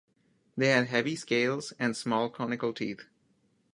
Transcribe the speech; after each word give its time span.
They 0.57 0.69
had 0.69 0.87
heavy 0.87 1.15
scales, 1.15 1.73
and 1.77 1.95
small 1.95 2.31
conical 2.31 2.73
teeth. 2.73 3.05